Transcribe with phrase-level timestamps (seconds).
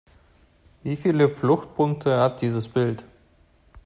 [0.81, 3.05] Wie viele Fluchtpunkte hat dieses Bild?